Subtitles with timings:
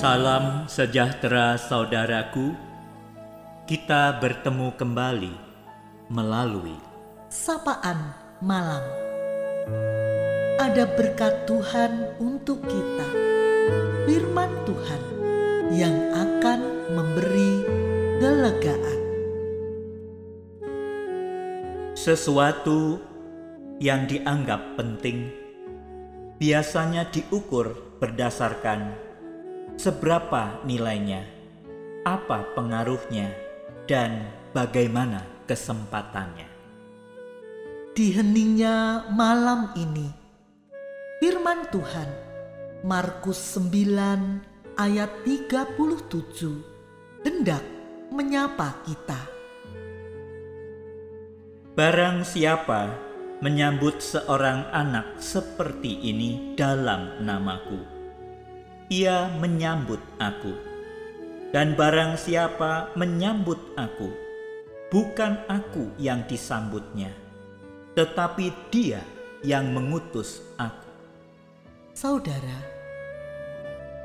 [0.00, 2.56] Salam sejahtera saudaraku.
[3.68, 5.34] Kita bertemu kembali
[6.08, 6.72] melalui
[7.28, 8.80] sapaan malam.
[10.56, 13.08] Ada berkat Tuhan untuk kita.
[14.08, 15.02] Firman Tuhan
[15.68, 16.60] yang akan
[16.96, 17.52] memberi
[18.24, 18.98] kelegaan.
[21.92, 22.96] sesuatu
[23.76, 25.28] yang dianggap penting
[26.40, 29.09] biasanya diukur berdasarkan
[29.76, 31.22] seberapa nilainya,
[32.02, 33.30] apa pengaruhnya,
[33.86, 36.50] dan bagaimana kesempatannya.
[37.90, 40.06] Di heningnya malam ini,
[41.18, 42.06] firman Tuhan,
[42.86, 47.60] Markus 9 ayat 37, hendak
[48.08, 49.20] menyapa kita.
[51.76, 52.88] Barang siapa
[53.40, 57.80] menyambut seorang anak seperti ini dalam namaku,
[58.90, 60.50] ia menyambut aku.
[61.54, 64.10] Dan barang siapa menyambut aku,
[64.90, 67.10] bukan aku yang disambutnya,
[67.98, 69.02] tetapi dia
[69.42, 70.86] yang mengutus aku.
[71.90, 72.58] Saudara,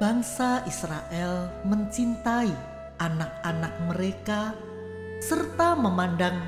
[0.00, 2.52] bangsa Israel mencintai
[2.96, 4.56] anak-anak mereka
[5.20, 6.40] serta memandang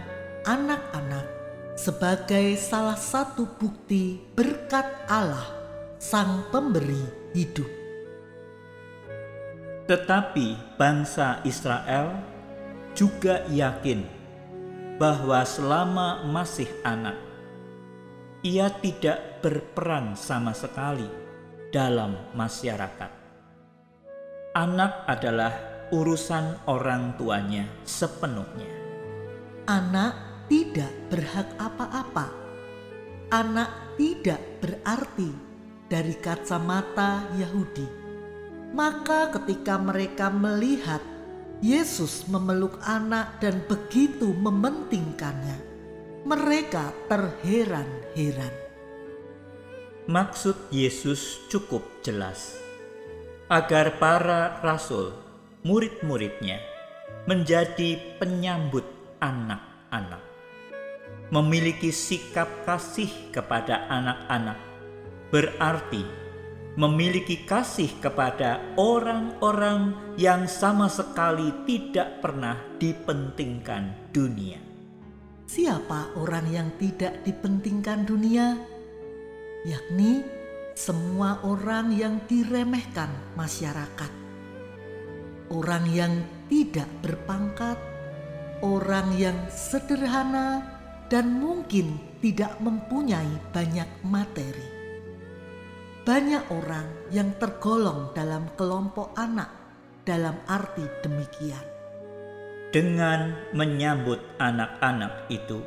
[0.49, 1.29] anak-anak
[1.77, 5.53] sebagai salah satu bukti berkat Allah,
[6.01, 7.88] Sang Pemberi hidup.
[9.89, 12.13] Tetapi bangsa Israel
[12.93, 14.05] juga yakin
[15.01, 17.17] bahwa selama masih anak,
[18.45, 21.09] ia tidak berperan sama sekali
[21.73, 23.09] dalam masyarakat.
[24.53, 25.57] Anak adalah
[25.89, 28.69] urusan orang tuanya sepenuhnya.
[29.65, 32.29] Anak tidak berhak apa-apa.
[33.33, 35.33] Anak tidak berarti
[35.89, 38.08] dari kacamata Yahudi.
[38.69, 41.01] Maka ketika mereka melihat
[41.65, 45.59] Yesus memeluk anak dan begitu mementingkannya,
[46.23, 48.55] mereka terheran-heran.
[50.09, 52.57] Maksud Yesus cukup jelas,
[53.49, 55.17] agar para rasul,
[55.65, 56.61] murid-muridnya,
[57.29, 58.85] menjadi penyambut
[59.21, 60.23] anak-anak,
[61.29, 64.57] memiliki sikap kasih kepada anak-anak,
[65.29, 66.28] berarti
[66.79, 74.63] memiliki kasih kepada orang-orang yang sama sekali tidak pernah dipentingkan dunia.
[75.51, 78.55] Siapa orang yang tidak dipentingkan dunia?
[79.67, 80.23] Yakni
[80.79, 84.13] semua orang yang diremehkan masyarakat.
[85.51, 87.75] Orang yang tidak berpangkat,
[88.63, 90.63] orang yang sederhana
[91.11, 94.78] dan mungkin tidak mempunyai banyak materi.
[96.09, 99.53] Banyak orang yang tergolong dalam kelompok anak
[100.09, 101.61] dalam arti demikian.
[102.73, 105.61] Dengan menyambut anak-anak itu,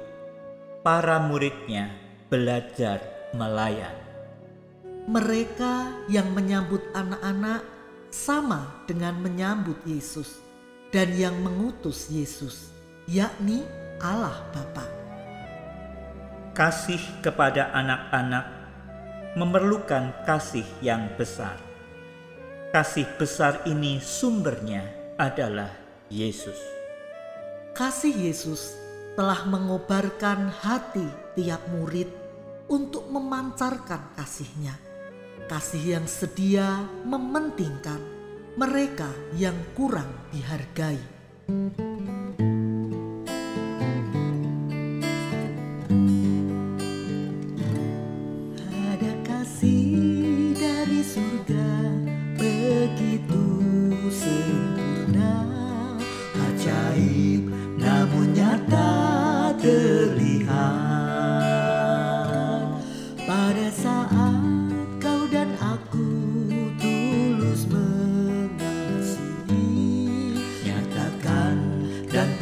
[0.82, 1.94] para muridnya
[2.26, 3.06] belajar
[3.38, 3.94] melayan.
[5.06, 7.62] Mereka yang menyambut anak-anak
[8.10, 10.42] sama dengan menyambut Yesus
[10.90, 12.74] dan yang mengutus Yesus,
[13.06, 13.62] yakni
[14.02, 14.90] Allah Bapa.
[16.58, 18.61] Kasih kepada anak-anak
[19.36, 21.56] memerlukan kasih yang besar.
[22.72, 24.88] Kasih besar ini sumbernya
[25.20, 25.72] adalah
[26.12, 26.60] Yesus.
[27.72, 28.76] Kasih Yesus
[29.16, 32.08] telah mengobarkan hati tiap murid
[32.72, 34.76] untuk memancarkan kasihnya.
[35.48, 38.00] Kasih yang sedia mementingkan
[38.56, 41.00] mereka yang kurang dihargai.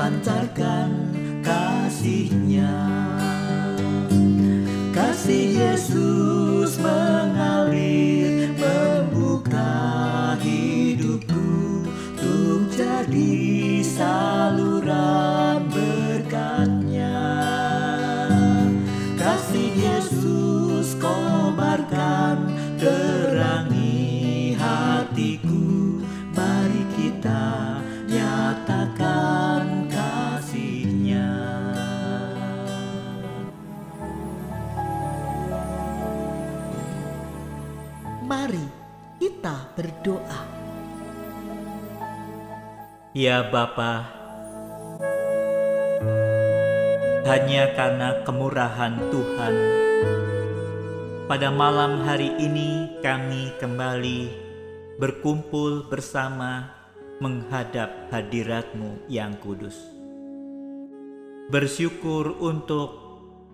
[0.10, 0.90] Dan pancarkan
[1.46, 2.74] kasihnya.
[4.90, 6.29] Kasih Yesus
[39.20, 40.42] kita berdoa.
[43.12, 44.08] Ya Bapa,
[47.28, 49.56] hanya karena kemurahan Tuhan,
[51.28, 54.32] pada malam hari ini kami kembali
[55.04, 56.72] berkumpul bersama
[57.20, 59.76] menghadap hadiratmu yang kudus.
[61.52, 62.96] Bersyukur untuk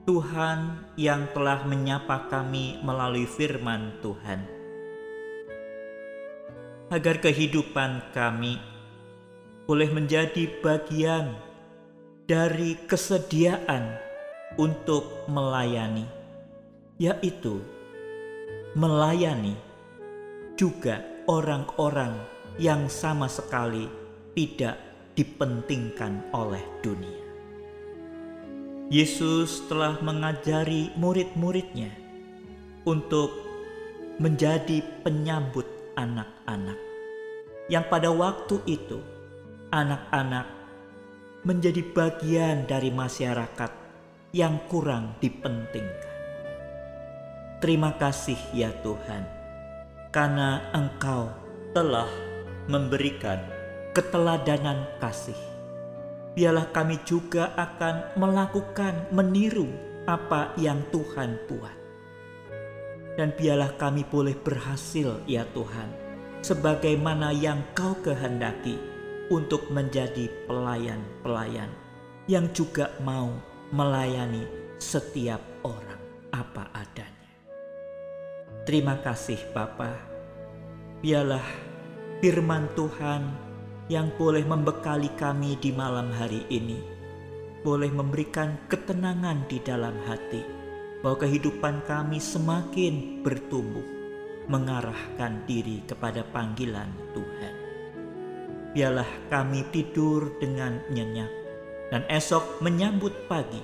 [0.06, 4.55] Tuhan yang telah menyapa kami melalui firman Tuhan.
[6.94, 8.62] Agar kehidupan kami
[9.66, 11.34] boleh menjadi bagian
[12.30, 13.98] dari kesediaan
[14.62, 16.06] untuk melayani,
[17.02, 17.58] yaitu
[18.78, 19.58] melayani
[20.54, 22.14] juga orang-orang
[22.62, 23.90] yang sama sekali
[24.38, 24.78] tidak
[25.18, 27.26] dipentingkan oleh dunia.
[28.94, 31.90] Yesus telah mengajari murid-muridnya
[32.86, 33.34] untuk
[34.22, 36.80] menjadi penyambut anak-anak,
[37.72, 39.00] yang pada waktu itu
[39.72, 40.48] anak-anak
[41.48, 43.72] menjadi bagian dari masyarakat
[44.36, 46.16] yang kurang dipentingkan.
[47.64, 49.24] Terima kasih ya Tuhan,
[50.12, 51.32] karena Engkau
[51.72, 52.12] telah
[52.68, 53.40] memberikan
[53.96, 55.38] keteladanan kasih.
[56.36, 59.72] Biarlah kami juga akan melakukan meniru
[60.04, 61.85] apa yang Tuhan buat.
[63.16, 65.88] Dan biarlah kami boleh berhasil ya Tuhan,
[66.44, 68.76] sebagaimana yang Kau kehendaki
[69.32, 71.72] untuk menjadi pelayan-pelayan
[72.28, 73.32] yang juga mau
[73.72, 74.46] melayani
[74.78, 76.02] setiap orang
[76.36, 77.32] apa adanya.
[78.68, 79.96] Terima kasih Bapa.
[81.00, 81.46] Biarlah
[82.20, 83.24] firman Tuhan
[83.88, 86.96] yang boleh membekali kami di malam hari ini
[87.66, 90.55] boleh memberikan ketenangan di dalam hati
[91.06, 93.86] bahwa kehidupan kami semakin bertumbuh
[94.50, 97.66] mengarahkan diri kepada panggilan Tuhan
[98.76, 101.32] biarlah kami tidur dengan nyenyak
[101.96, 103.64] dan esok menyambut pagi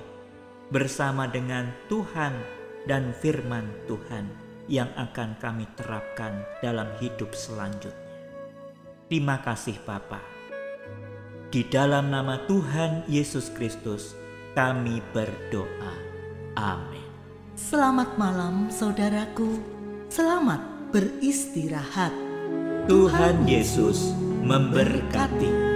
[0.72, 2.32] bersama dengan Tuhan
[2.88, 4.24] dan firman Tuhan
[4.72, 8.00] yang akan kami terapkan dalam hidup selanjutnya.
[9.12, 10.24] Terima kasih Bapa.
[11.52, 14.16] Di dalam nama Tuhan Yesus Kristus
[14.56, 16.11] kami berdoa.
[17.72, 19.56] Selamat malam saudaraku.
[20.12, 20.60] Selamat
[20.92, 22.12] beristirahat.
[22.84, 24.12] Tuhan Yesus
[24.44, 25.71] memberkati.